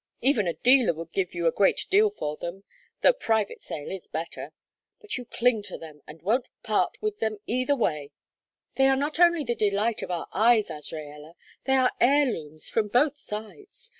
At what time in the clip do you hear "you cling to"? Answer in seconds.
5.15-5.77